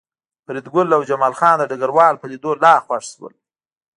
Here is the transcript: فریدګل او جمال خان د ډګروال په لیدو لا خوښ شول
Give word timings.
فریدګل 0.45 0.87
او 0.95 1.01
جمال 1.09 1.33
خان 1.39 1.55
د 1.59 1.63
ډګروال 1.69 2.15
په 2.19 2.25
لیدو 2.31 2.51
لا 2.63 2.73
خوښ 2.85 3.03
شول 3.13 3.33